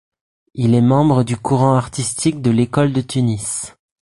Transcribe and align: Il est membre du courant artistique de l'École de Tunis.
Il 0.55 0.73
est 0.73 0.81
membre 0.81 1.21
du 1.23 1.37
courant 1.37 1.75
artistique 1.75 2.41
de 2.41 2.49
l'École 2.49 2.91
de 2.91 3.01
Tunis. 3.01 3.75